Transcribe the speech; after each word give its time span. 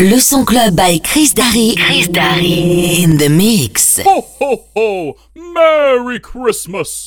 Le 0.00 0.18
son 0.18 0.44
club 0.44 0.74
by 0.74 0.98
Chris 0.98 1.32
Darry. 1.34 1.76
Chris 1.76 2.08
Darry 2.08 3.04
in 3.04 3.16
the 3.16 3.28
mix. 3.28 4.00
Ho 4.02 4.22
ho 4.22 4.64
ho! 4.74 5.16
Merry 5.36 6.18
Christmas! 6.18 7.06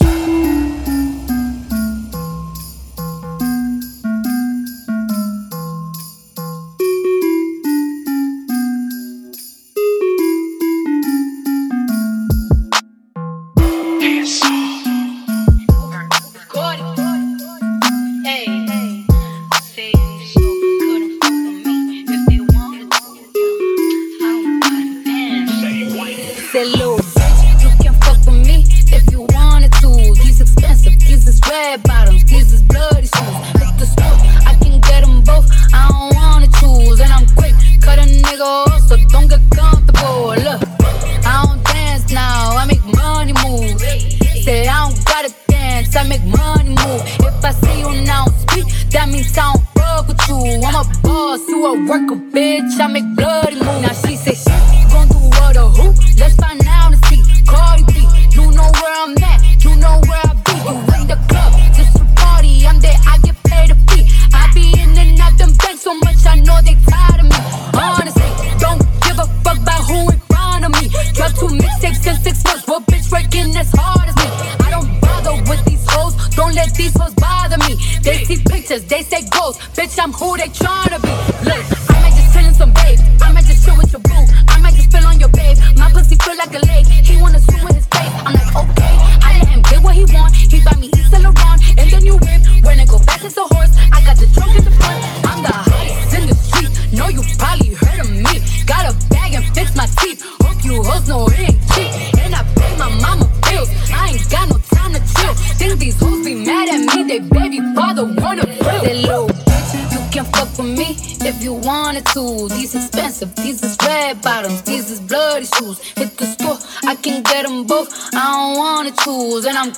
I'm 79.99 81.76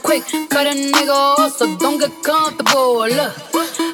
quick, 0.02 0.24
cut 0.50 0.66
a 0.66 0.72
nigga 0.72 1.10
off, 1.10 1.58
so 1.58 1.78
don't 1.78 2.00
get 2.00 2.12
comfortable. 2.24 3.08
Look, 3.08 3.34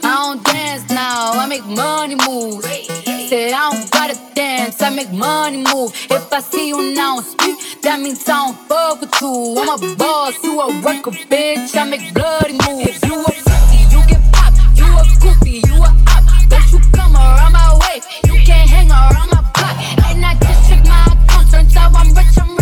I 0.03 0.13
don't 0.15 0.43
dance 0.43 0.89
now, 0.89 1.31
I 1.33 1.45
make 1.47 1.65
money 1.65 2.15
move. 2.15 2.63
Say 2.63 3.51
I 3.51 3.71
don't 3.71 3.91
gotta 3.91 4.17
dance, 4.33 4.81
I 4.81 4.89
make 4.89 5.11
money 5.11 5.57
move. 5.57 5.91
If 6.09 6.31
I 6.31 6.39
see 6.39 6.69
you 6.69 6.93
now 6.93 7.19
speak, 7.19 7.81
that 7.81 7.99
means 7.99 8.27
I 8.29 8.45
don't 8.45 8.57
fuck 8.67 9.01
with 9.01 9.21
you. 9.21 9.57
I'm 9.59 9.69
a 9.69 9.95
boss, 9.95 10.41
you 10.43 10.59
a 10.59 10.67
worker, 10.81 11.11
bitch. 11.11 11.75
I 11.75 11.83
make 11.83 12.13
bloody 12.13 12.53
moves. 12.53 12.89
If 12.89 13.05
you 13.05 13.21
a 13.21 13.31
pussy, 13.45 13.79
you 13.91 14.01
get 14.07 14.21
popped. 14.31 14.57
You 14.77 14.85
a 14.85 15.03
goofy, 15.19 15.61
you 15.67 15.75
a 15.83 15.89
op. 16.15 16.23
Don't 16.49 16.71
you 16.71 16.79
come 16.93 17.15
around 17.15 17.51
my 17.51 17.77
way, 17.81 18.01
you 18.25 18.35
can't 18.45 18.69
hang 18.69 18.89
around 18.89 19.29
my 19.31 19.41
block. 19.53 19.75
And 20.07 20.25
I 20.25 20.33
just 20.39 20.69
check 20.69 20.83
my 20.85 21.05
account, 21.11 21.51
turns 21.51 21.75
out 21.75 21.91
I'm 21.93 22.13
rich, 22.13 22.37
I'm 22.39 22.54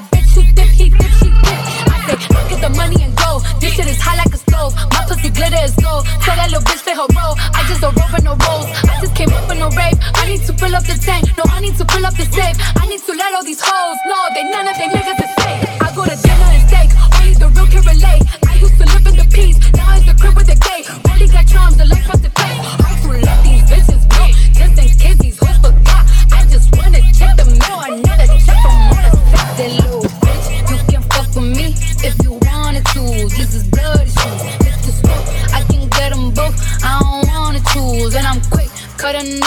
my 0.00 0.06
hip, 0.06 0.94
I 0.94 1.98
bet 2.06 2.50
you 2.50 2.56
the 2.58 2.70
money 2.76 3.02
and 3.02 3.14
go. 3.16 3.40
This 3.60 3.74
shit 3.74 3.86
is 3.86 4.00
hot 4.00 4.18
like 4.18 4.32
a 4.32 4.38
stove. 4.38 4.74
My 4.94 5.04
pussy 5.08 5.30
glitter 5.30 5.58
is 5.64 5.74
gold. 5.74 6.06
Tell 6.22 6.36
that 6.36 6.50
little 6.50 6.62
bitch 6.62 6.82
play 6.82 6.94
her 6.94 7.08
role. 7.18 7.34
I 7.54 7.64
just 7.66 7.80
don't 7.80 7.94
roll 7.98 8.08
for 8.08 8.22
no 8.22 8.34
rolls. 8.46 8.66
I 8.86 9.00
just 9.00 9.14
came 9.14 9.30
up 9.30 9.50
in 9.50 9.58
no 9.58 9.68
rave. 9.74 9.98
I 10.14 10.26
need 10.26 10.42
to 10.46 10.52
fill 10.54 10.74
up 10.74 10.84
the 10.84 10.94
tank. 10.98 11.26
No, 11.36 11.44
I 11.50 11.60
need 11.60 11.76
to 11.78 11.84
fill 11.86 12.06
up 12.06 12.14
the 12.14 12.26
safe. 12.30 12.56
I 12.78 12.86
need 12.86 13.02
to 13.02 13.12
let 13.14 13.34
all 13.34 13.44
these 13.44 13.62
hoes 13.62 13.98
know 14.06 14.22
they 14.34 14.44
none 14.46 14.68
of 14.68 14.76
they 14.78 14.88
niggas 14.88 15.18
is 15.18 15.32
safe. 15.42 15.60
I 15.82 15.88
go 15.94 16.04
to 16.06 16.16
dinner 16.16 16.50
and 16.54 16.62
steak. 16.68 16.90
Only 17.18 17.34
the 17.34 17.48
real 17.50 17.66
can 17.66 17.82
relate. 17.82 18.22
I 18.46 18.54
used 18.58 18.76
to 18.78 18.84
live 18.86 19.06
in 19.06 19.14
the 19.18 19.26
peace. 19.34 19.58
Now 19.74 19.96
it's 19.96 20.06
the 20.06 20.14
crib 20.14 20.34
with 20.36 20.46
the 20.46 20.58
gate. 20.58 20.86
Only 21.10 21.26
got 21.26 21.46
charms, 21.46 21.76
the 21.76 21.86
life 21.86 22.06
off 22.10 22.22
the 22.22 22.30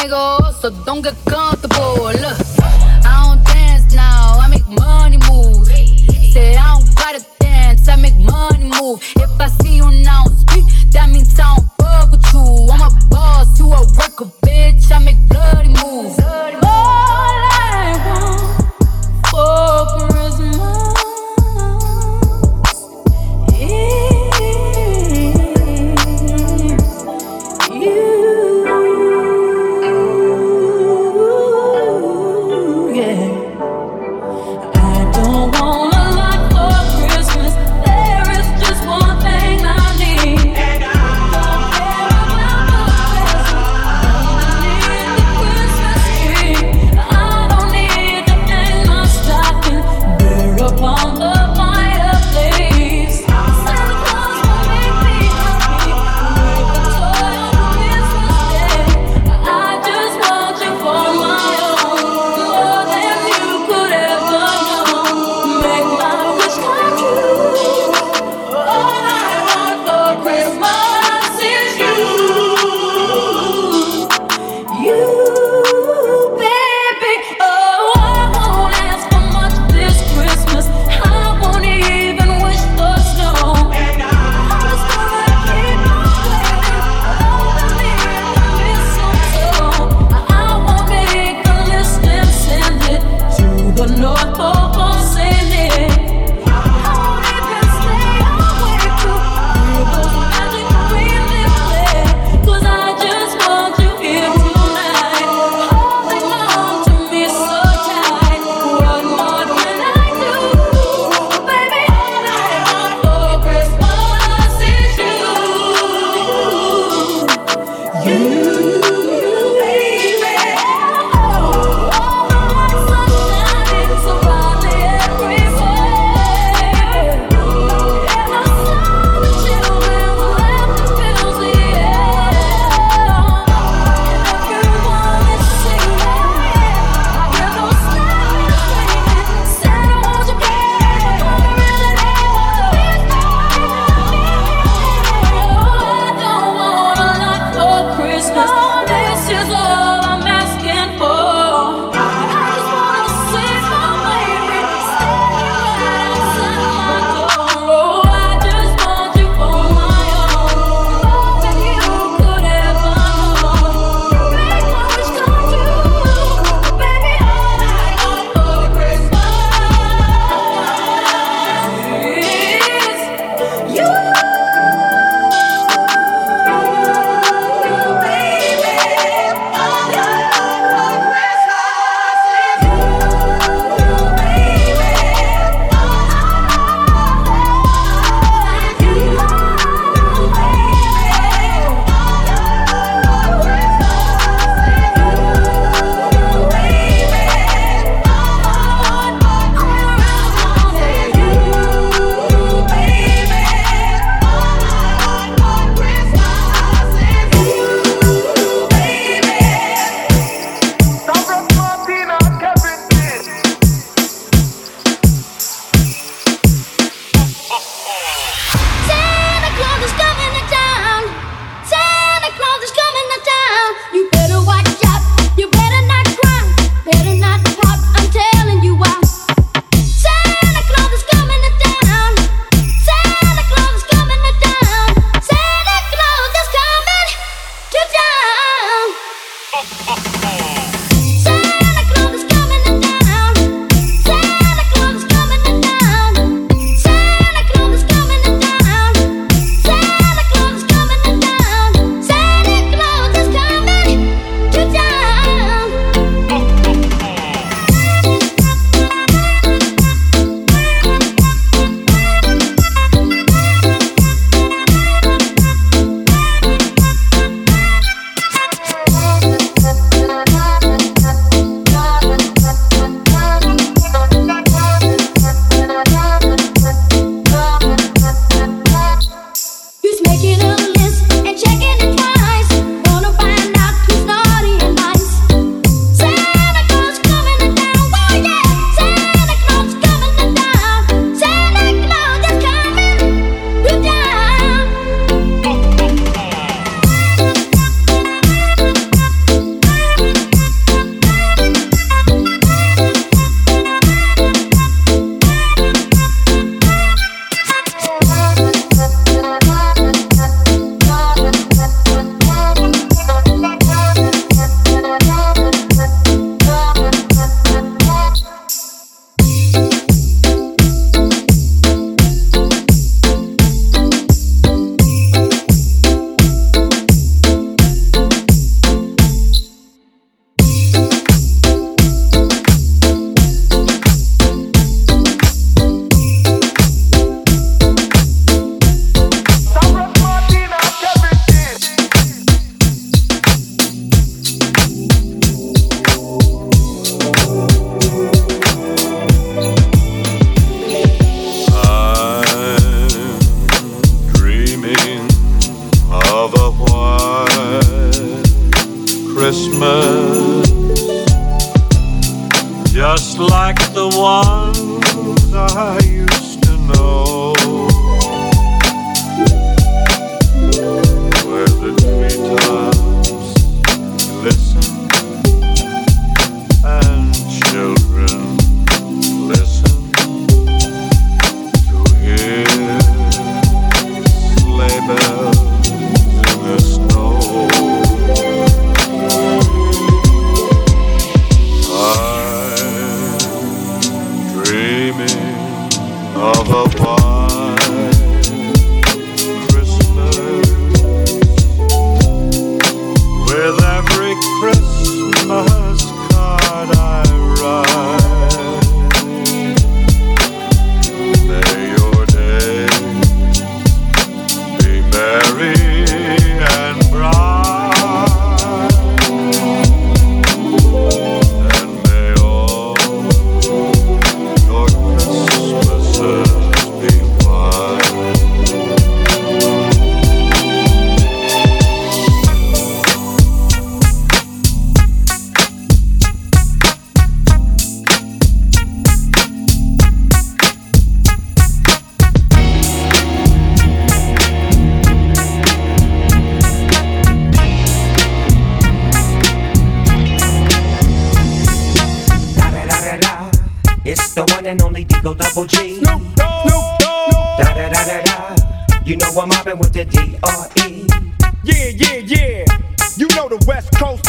so 0.10 0.70
don't 0.86 1.02
get 1.02 1.16
comfortable. 1.26 2.51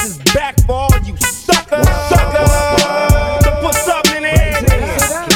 Is 0.03 0.19
back 0.35 0.61
for 0.67 0.73
all 0.73 0.91
you 1.05 1.17
suckers. 1.17 1.87
Suckers. 2.11 2.51
So 3.45 3.51
put 3.63 3.75
something 3.75 4.17
in 4.17 4.23
there. 4.23 4.63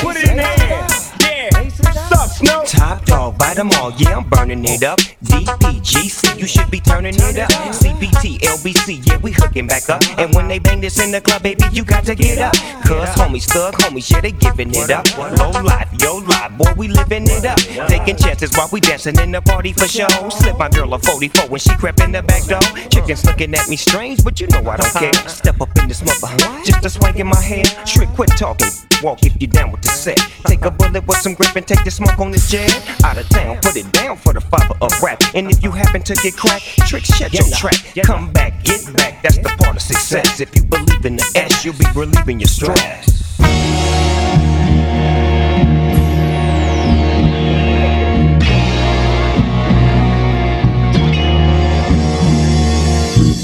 Put 0.02 0.16
it 0.16 0.30
in 0.30 0.36
there. 0.38 0.86
Yeah. 1.20 1.68
Sup, 1.68 2.28
Snoop? 2.30 2.64
Top 2.66 3.04
dog, 3.04 3.38
bite 3.38 3.54
them 3.54 3.70
all, 3.78 3.92
yeah, 3.92 4.16
I'm 4.16 4.28
burning 4.28 4.64
it 4.64 4.82
up. 4.82 4.98
DPGC, 5.22 6.36
you 6.40 6.48
should 6.48 6.68
be 6.68 6.80
turning 6.80 7.14
it 7.14 7.38
up. 7.38 7.50
CPT, 7.50 8.25
LBC, 8.38 9.06
yeah, 9.06 9.18
we 9.18 9.32
hooking 9.32 9.66
back 9.66 9.88
up. 9.88 10.02
And 10.18 10.34
when 10.34 10.48
they 10.48 10.58
bang 10.58 10.80
this 10.80 10.98
in 11.02 11.10
the 11.10 11.20
club, 11.20 11.42
baby, 11.42 11.64
you 11.72 11.84
got 11.84 12.04
to 12.04 12.14
get 12.14 12.38
up. 12.38 12.54
Cuz 12.84 13.08
homies, 13.16 13.46
thug 13.46 13.74
homies, 13.74 14.10
yeah, 14.10 14.20
they 14.20 14.32
giving 14.32 14.70
it 14.74 14.90
up. 14.90 15.06
Low 15.18 15.50
life, 15.62 15.88
yo 16.00 16.16
life, 16.18 16.52
boy, 16.56 16.72
we 16.76 16.88
living 16.88 17.24
it 17.24 17.44
up. 17.44 17.58
Taking 17.88 18.16
chances 18.16 18.56
while 18.56 18.68
we 18.72 18.80
dancing 18.80 19.18
in 19.18 19.32
the 19.32 19.40
party 19.40 19.72
for 19.72 19.88
show. 19.88 20.08
Slip 20.30 20.58
my 20.58 20.68
girl 20.68 20.92
a 20.94 20.98
44 20.98 21.48
when 21.48 21.60
she 21.60 21.74
crept 21.76 22.00
in 22.00 22.12
the 22.12 22.22
back 22.22 22.44
door. 22.44 22.60
Chickens 22.90 23.24
looking 23.24 23.54
at 23.54 23.68
me 23.68 23.76
strange, 23.76 24.24
but 24.24 24.40
you 24.40 24.46
know 24.48 24.68
I 24.68 24.76
don't 24.76 24.92
care. 24.92 25.28
Step 25.28 25.60
up 25.60 25.76
in 25.78 25.88
this 25.88 26.02
mother, 26.02 26.36
just 26.64 26.84
a 26.84 26.90
swank 26.90 27.16
in 27.16 27.26
my 27.26 27.40
hair. 27.40 27.64
Trick, 27.84 28.08
quit 28.10 28.30
talking. 28.30 28.68
Walk 29.02 29.22
if 29.24 29.40
you 29.40 29.46
down 29.46 29.72
with 29.72 29.82
the 29.82 29.88
set. 29.88 30.18
Take 30.46 30.64
a 30.64 30.70
bullet 30.70 31.06
with 31.06 31.18
some 31.18 31.34
grip 31.34 31.54
and 31.54 31.66
take 31.66 31.84
the 31.84 31.90
smoke 31.90 32.18
on 32.18 32.30
this 32.30 32.50
jet. 32.50 32.70
Out 33.04 33.18
of 33.18 33.28
town, 33.28 33.58
put 33.60 33.76
it 33.76 33.90
down 33.92 34.16
for 34.16 34.32
the 34.32 34.40
father 34.40 34.74
of 34.80 34.90
rap. 35.02 35.22
And 35.34 35.50
if 35.50 35.62
you 35.62 35.70
happen 35.70 36.02
to 36.02 36.14
get 36.14 36.36
cracked, 36.36 36.64
trick, 36.88 37.04
shut 37.04 37.32
your 37.32 37.46
track. 37.54 37.76
Come 38.04 38.25
back, 38.32 38.62
get 38.64 38.84
back, 38.96 39.22
that's 39.22 39.38
the 39.38 39.54
part 39.58 39.76
of 39.76 39.82
success. 39.82 40.40
If 40.40 40.54
you 40.54 40.62
believe 40.62 41.04
in 41.04 41.16
the 41.16 41.32
S, 41.34 41.64
you'll 41.64 41.74
be 41.74 41.86
relieving 41.94 42.40
your 42.40 42.48
stress. 42.48 43.36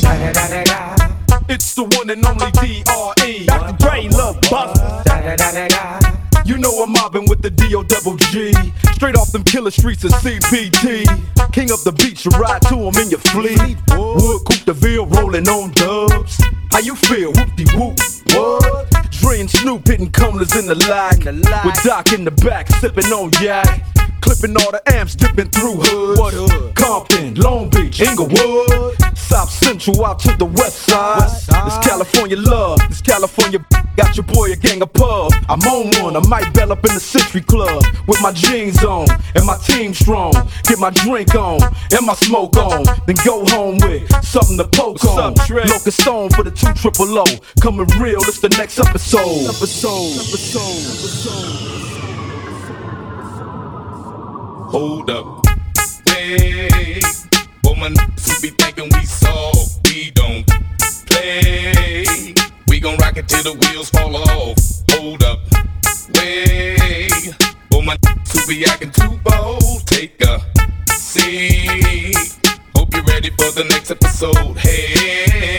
Da 0.02 0.18
da 0.18 0.32
da 0.32 0.48
da 0.48 0.64
da. 0.64 1.06
It's 1.48 1.74
the 1.74 1.84
one 1.84 2.10
and 2.10 2.24
only 2.24 2.50
D.R.E. 2.52 3.46
Dr. 3.46 3.76
Dre, 3.78 4.08
Love 4.08 4.40
Buster. 4.50 5.02
You 6.44 6.58
know 6.58 6.82
I'm 6.82 6.92
mobbing 6.92 7.28
with 7.28 7.40
the 7.42 7.50
D.O. 7.50 7.84
double 7.84 8.16
G. 8.16 8.52
Straight 8.94 9.16
off 9.16 9.30
them 9.32 9.44
killer 9.44 9.70
streets 9.70 10.04
of 10.04 10.10
CPT. 10.12 11.06
King 11.52 11.70
up 11.70 11.80
the 11.80 11.92
beach, 11.92 12.24
you 12.24 12.30
ride 12.32 12.62
to 12.62 12.76
him 12.76 12.94
in 12.96 13.10
your 13.10 13.20
fleet. 13.20 13.78
Wood, 13.90 14.42
Coupe 14.44 14.64
de 14.64 14.72
Ville, 14.72 15.06
rolling 15.06 15.48
on 15.48 15.70
dubs. 15.72 16.40
How 16.72 16.80
you 16.80 16.96
feel? 16.96 17.32
Whoop-de 17.32 17.64
whoop. 17.76 17.98
What? 18.34 18.90
Dre 19.10 19.40
and 19.40 19.50
Snoop 19.50 19.86
hitting 19.86 20.10
corners 20.10 20.56
in 20.56 20.66
the 20.66 20.74
lag. 20.74 21.24
With 21.64 21.82
Doc 21.84 22.12
in 22.12 22.24
the 22.24 22.30
back, 22.30 22.68
sipping 22.68 23.12
on 23.12 23.30
yak. 23.40 23.86
Clipping 24.22 24.56
all 24.56 24.70
the 24.72 24.82
amps, 24.86 25.14
dipping 25.14 25.50
through 25.50 25.76
hoods. 25.76 26.18
What 26.18 26.32
hood? 26.34 26.74
Compton, 26.74 27.34
Long 27.34 27.68
Beach, 27.68 28.00
Inglewood. 28.00 28.96
South 29.16 29.50
Central 29.50 30.04
out 30.04 30.18
to 30.20 30.36
the 30.36 30.44
west 30.44 30.80
side. 30.88 31.28
This 31.64 31.78
California 31.86 32.36
love, 32.36 32.78
this 32.88 33.00
California 33.00 33.64
got 33.96 34.16
your 34.16 34.24
boy 34.24 34.52
a 34.52 34.56
gang 34.56 34.82
of 34.82 34.92
pub. 34.92 35.32
I'm 35.48 35.60
on 35.60 35.90
one, 36.02 36.16
I 36.16 36.26
might 36.28 36.52
bell 36.52 36.70
up 36.70 36.84
in 36.84 36.94
the 36.94 37.00
Century 37.00 37.40
Club 37.40 37.82
with 38.06 38.20
my 38.20 38.32
jeans 38.32 38.84
on 38.84 39.06
and 39.34 39.46
my 39.46 39.56
team 39.56 39.94
strong. 39.94 40.32
Get 40.64 40.78
my 40.78 40.90
drink 40.90 41.34
on 41.34 41.60
and 41.62 42.06
my 42.06 42.14
smoke 42.14 42.56
on, 42.56 42.84
then 43.06 43.16
go 43.24 43.44
home 43.46 43.78
with 43.78 44.04
something 44.24 44.58
to 44.58 44.68
poke 44.68 45.04
on. 45.04 45.34
Locust 45.48 46.00
Stone 46.00 46.30
for 46.30 46.42
the 46.42 46.50
two 46.50 46.72
triple 46.74 47.18
O. 47.18 47.24
Coming 47.60 47.86
real, 47.98 48.20
it's 48.20 48.40
the 48.40 48.50
next 48.50 48.78
episode. 48.78 49.48
Episode, 49.48 50.12
episode, 50.20 50.60
episode. 50.60 52.21
Hold 54.72 55.10
up. 55.10 55.44
Wait. 56.06 57.02
Niggas 57.62 58.26
who 58.26 58.40
be 58.40 58.48
thinking 58.56 58.88
we 58.94 59.04
soft, 59.04 59.86
we 59.86 60.10
don't 60.12 60.46
play. 61.06 62.34
We 62.68 62.80
gon' 62.80 62.96
rock 62.96 63.18
it 63.18 63.28
till 63.28 63.42
the 63.42 63.52
wheels 63.52 63.90
fall 63.90 64.16
off. 64.16 64.56
Hold 64.92 65.24
up. 65.24 65.40
Wait. 66.14 67.10
Niggas 67.70 68.32
who 68.32 68.46
be 68.48 68.64
acting 68.64 68.92
too 68.92 69.20
bold, 69.22 69.86
take 69.86 70.18
a 70.22 70.40
seat. 70.94 72.38
Hope 72.74 72.94
you're 72.94 73.04
ready 73.04 73.28
for 73.28 73.50
the 73.52 73.66
next 73.68 73.90
episode. 73.90 74.56
Hey. 74.56 75.58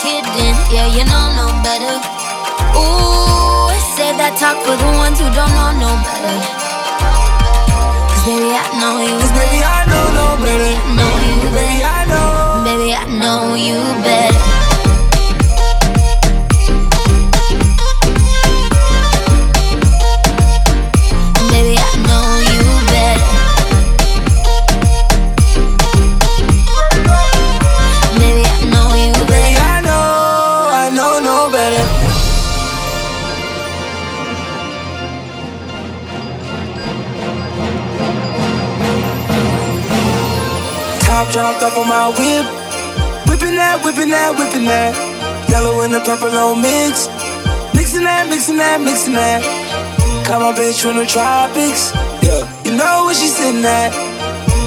Kidding? 0.00 0.56
Yeah, 0.72 0.88
you 0.88 1.04
know 1.04 1.26
no 1.36 1.46
better. 1.66 1.96
Ooh, 2.78 3.68
say 3.96 4.10
that 4.16 4.36
talk 4.40 4.56
for 4.64 4.76
the 4.76 4.90
ones 4.96 5.18
who 5.20 5.28
don't 5.32 5.52
know 5.52 5.72
no 5.84 5.90
better. 6.00 6.38
Cause 8.08 8.24
baby, 8.24 8.50
I 8.54 8.64
know 8.80 9.02
you. 9.02 9.16
Cause 9.20 9.34
baby, 9.34 9.60
I 9.60 9.84
know 9.90 10.06
no 10.16 10.26
better. 10.40 10.72
Know 10.96 11.12
you 11.26 11.34
Baby. 11.52 11.84
I 11.84 12.06
know. 12.08 12.64
Baby, 12.64 12.94
I 12.94 13.04
know 13.20 13.54
you 13.54 13.78
better. 14.04 14.31
Dropped 41.32 41.64
off 41.64 41.80
on 41.80 41.88
my 41.88 42.12
whip. 42.12 42.44
Whipping 43.24 43.56
that, 43.56 43.80
whipping 43.80 44.12
that, 44.12 44.36
whipping 44.36 44.68
that. 44.68 44.92
Yellow 45.48 45.80
and 45.80 45.88
the 45.88 46.04
purple 46.04 46.28
on 46.28 46.60
mix. 46.60 47.08
Mixing 47.72 48.04
that, 48.04 48.28
mixing 48.28 48.60
that, 48.60 48.84
mixing 48.84 49.16
that. 49.16 49.40
Got 50.28 50.44
my 50.44 50.52
bitch 50.52 50.84
from 50.84 51.00
the 51.00 51.08
tropics. 51.08 51.96
Yeah, 52.20 52.44
you 52.68 52.76
know 52.76 53.08
where 53.08 53.16
she 53.16 53.32
sitting 53.32 53.64
at. 53.64 53.96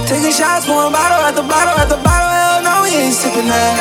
Taking 0.09 0.33
shots, 0.33 0.65
pouring 0.65 0.89
bottle 0.89 1.21
at 1.21 1.37
the 1.37 1.45
bottle 1.45 1.77
at 1.77 1.85
the 1.85 2.01
bottle. 2.01 2.33
Hell 2.33 2.65
no, 2.65 2.81
we 2.81 2.97
ain't 2.97 3.13
sipping 3.13 3.45
that. 3.45 3.77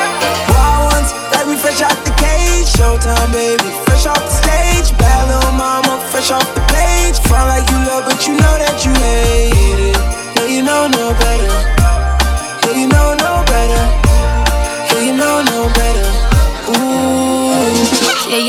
Wild 0.53 0.92
ones, 0.92 1.09
like 1.33 1.49
we 1.49 1.57
fresh 1.57 1.81
out 1.81 1.97
the 2.05 2.12
cage. 2.20 2.68
Showtime, 2.77 3.33
baby, 3.33 3.64
fresh 3.88 4.05
off 4.05 4.20
the 4.20 4.35
stage. 4.44 4.92
Bad 5.01 5.33
little 5.33 5.57
mama, 5.57 6.05
fresh 6.12 6.29
off 6.29 6.44
the 6.53 6.61
page. 6.68 7.16
Front 7.33 7.49
like 7.49 7.64
you 7.64 7.81
love, 7.88 8.05
but 8.05 8.20
you 8.29 8.37
know 8.37 8.55
that 8.61 8.77
you 8.85 8.92
hate 8.92 9.88
it. 9.88 9.97
Yeah, 10.37 10.53
you 10.53 10.61
know 10.61 10.85
no 10.85 11.16
better. 11.16 11.93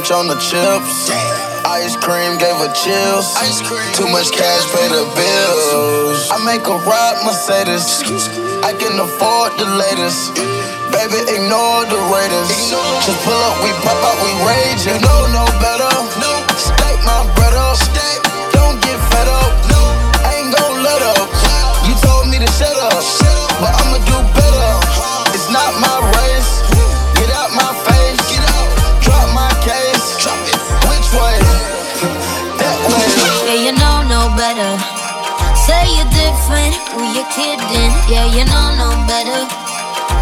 Ranch 0.00 0.12
on 0.12 0.26
the 0.28 0.36
chips. 0.40 1.10
Ice 1.64 1.96
cream 1.96 2.38
gave 2.38 2.56
her 2.56 2.72
chills. 2.72 3.36
Too 3.92 4.08
much 4.08 4.32
cash, 4.32 4.64
pay 4.72 4.88
the 4.88 5.04
bills. 5.12 6.28
I 6.32 6.40
make 6.44 6.64
a 6.64 6.76
ride 6.88 7.20
Mercedes. 7.24 8.00
I 8.64 8.72
can 8.72 8.96
afford 8.98 9.52
the 9.60 9.68
latest. 9.68 10.34
Baby, 10.88 11.20
ignore 11.36 11.84
the 11.84 12.00
Raiders. 12.08 12.48
Just 13.04 13.20
pull 13.24 13.36
up, 13.36 13.60
we 13.60 13.70
pop 13.84 14.00
out, 14.00 14.16
we 14.24 14.32
rage. 14.48 14.88
You 14.88 14.96
know 15.04 15.20
no 15.36 15.44
better. 15.60 15.92
Stack 16.56 16.96
my 17.04 17.20
bread 17.36 17.52
up. 17.52 17.76
Don't 18.56 18.80
get 18.80 18.96
fed 19.12 19.28
up. 19.28 19.52
Ain't 20.32 20.54
gon' 20.56 20.82
let 20.82 21.02
up. 21.12 21.28
You 21.84 21.94
told 22.00 22.28
me 22.28 22.38
to 22.38 22.48
shut 22.56 22.76
up, 22.76 23.04
but 23.60 23.72
I'ma 23.84 23.89
different, 36.50 36.74
who 36.92 37.02
you 37.14 37.24
kidding? 37.30 37.92
Yeah, 38.10 38.26
you 38.26 38.44
know 38.44 38.66
no 38.74 38.90
better. 39.06 39.42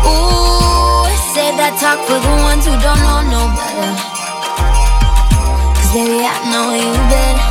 Ooh, 0.05 1.09
say 1.33 1.57
that 1.57 1.77
talk 1.81 1.99
for 2.07 2.19
the 2.21 2.35
ones 2.45 2.65
who 2.67 2.75
don't 2.85 3.01
know 3.01 3.21
no 3.33 3.43
better. 3.57 3.93
Cause 5.75 5.93
baby, 5.93 6.21
I 6.25 6.37
know 6.53 6.77
you 6.77 6.93
better. 7.09 7.49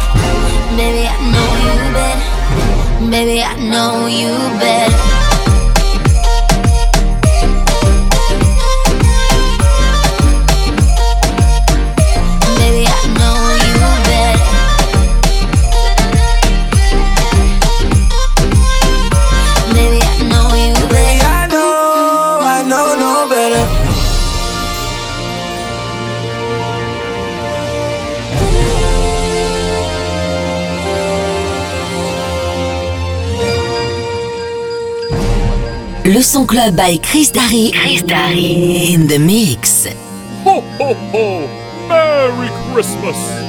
Baby, 0.78 1.08
I 1.10 1.18
know 1.34 1.50
you 1.66 1.74
better. 1.98 3.10
Baby, 3.10 3.42
I 3.42 3.56
know 3.58 4.06
you 4.08 4.34
better. 4.60 5.27
Le 36.08 36.22
son 36.22 36.46
club 36.46 36.74
by 36.74 36.98
Chris 37.00 37.32
Darry. 37.34 37.72
Chris 37.74 38.02
Darry 38.02 38.93
in 38.93 39.08
the 39.08 39.20
mix. 39.20 39.88
Ho 40.46 40.62
ho 40.80 40.93
ho! 41.12 41.48
Merry 41.89 42.48
Christmas! 42.72 43.46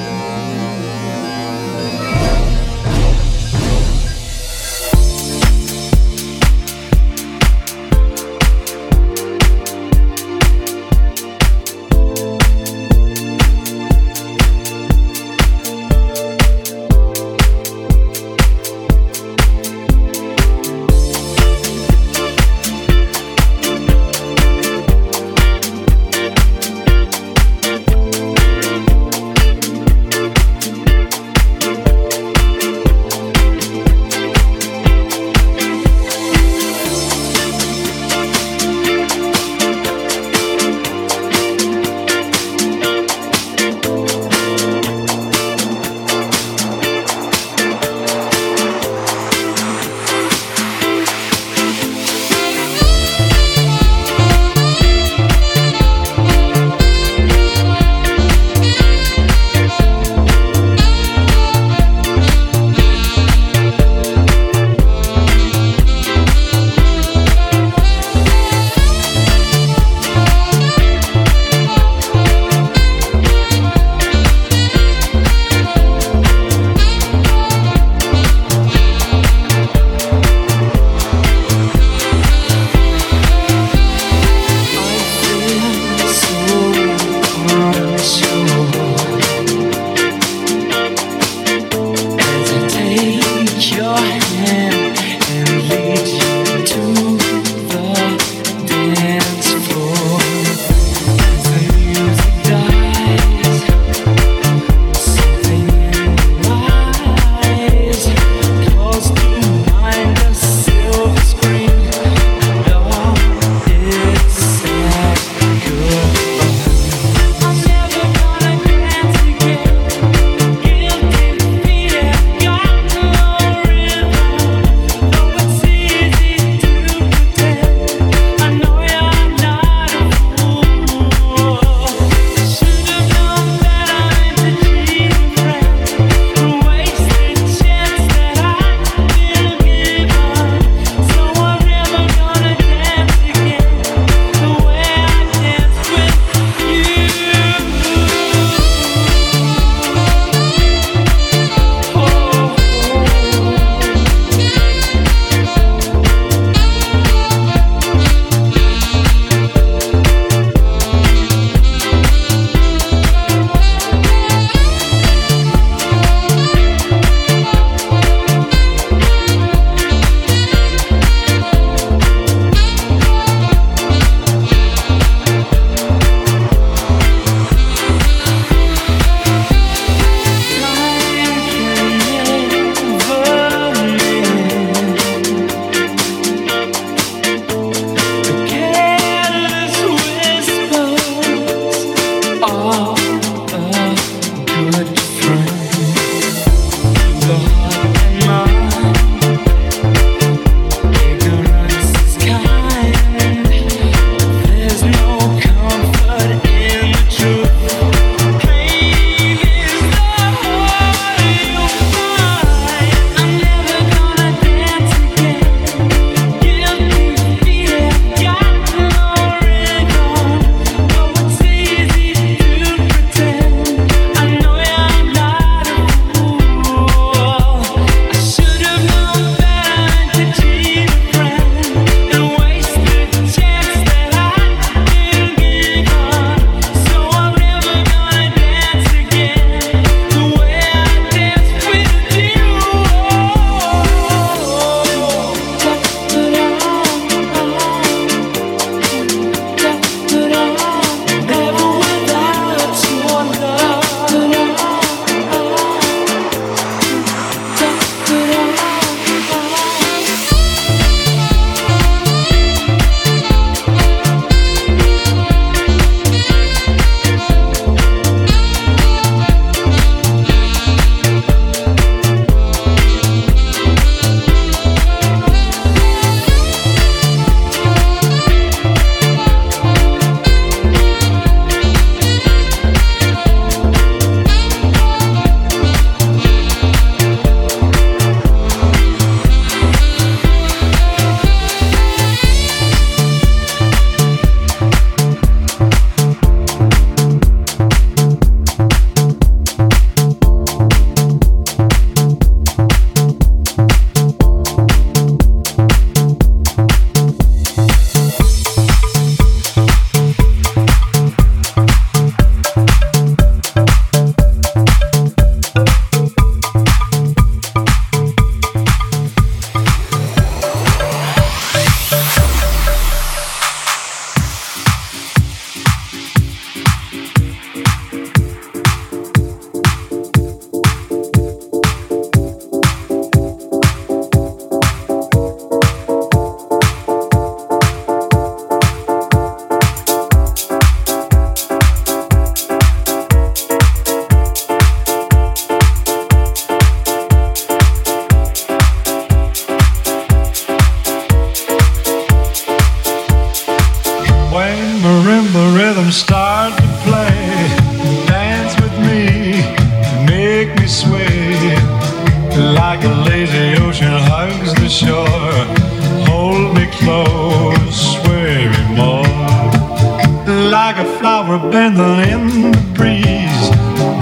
abandon 371.38 372.01
in 372.01 372.53
the 372.53 372.59
breeze. 372.74 373.51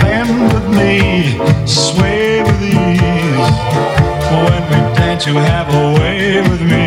Bend 0.01 0.53
with 0.53 0.68
me, 0.79 1.37
sway 1.66 2.42
with 2.42 2.62
ease. 2.62 3.57
When 4.44 4.62
we 4.70 4.79
dance, 4.96 5.27
you 5.27 5.35
have 5.35 5.68
a 5.75 6.01
way 6.01 6.40
with 6.49 6.62
me. 6.62 6.86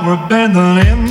power 0.00 0.28
bending 0.28 0.76
in 0.86 1.05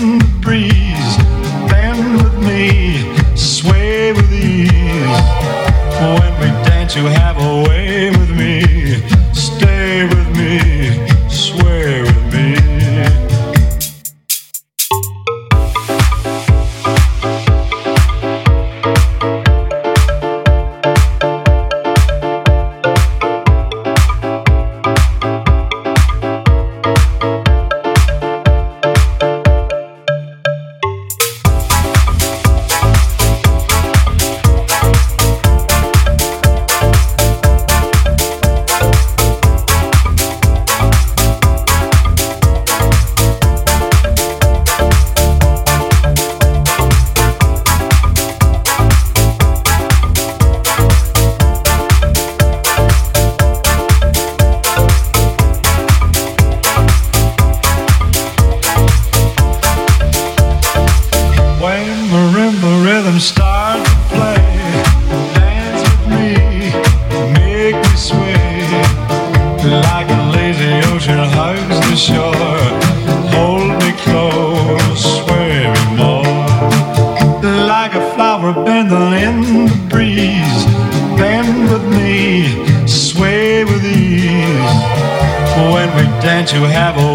to 86.45 86.61
have 86.69 86.95
a 86.97 87.14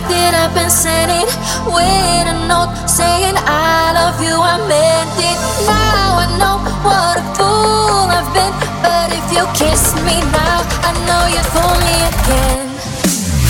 packed 0.00 0.12
it 0.12 0.34
up 0.34 0.56
and 0.56 0.70
sent 0.70 1.10
it 1.10 1.28
with 1.66 2.26
a 2.26 2.46
note 2.46 2.72
saying 2.88 3.34
I 3.36 3.92
love 3.92 4.20
you, 4.22 4.34
I 4.34 4.56
meant 4.68 5.18
it. 5.18 5.38
Now 5.66 6.18
I 6.18 6.26
know 6.38 6.58
what 6.84 7.18
a 7.18 7.24
fool 7.36 8.08
I've 8.08 8.32
been, 8.34 8.52
but 8.82 9.12
if 9.12 9.26
you 9.32 9.44
kiss 9.54 9.94
me 10.04 10.20
now, 10.32 10.64
I 10.82 10.92
know 11.06 11.26
you 11.28 11.42
fool 11.52 11.76
me 11.86 11.96
again. 12.12 12.66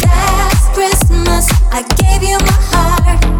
Last 0.05 0.73
Christmas 0.75 1.49
I 1.73 1.83
gave 1.97 2.23
you 2.23 2.39
my 2.39 2.59
heart. 2.73 3.40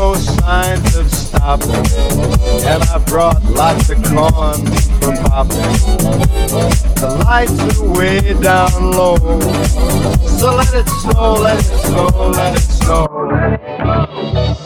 Doesn't 0.00 0.40
signs 0.40 0.96
of 0.96 1.12
stopping, 1.12 1.68
and 2.64 2.82
I 2.84 2.98
brought 3.06 3.42
lots 3.44 3.90
of 3.90 4.02
corn 4.04 4.64
from 4.98 5.16
popping. 5.24 5.76
The 6.96 7.22
lights 7.24 7.60
are 7.60 7.98
way 7.98 8.20
down 8.40 8.92
low, 8.92 9.16
so 10.26 10.56
let 10.56 10.74
it 10.74 10.88
snow, 10.88 11.34
let 11.34 11.58
it 11.58 11.64
snow, 11.64 12.06
let 12.30 12.56
it 12.56 12.62
snow. 12.62 14.56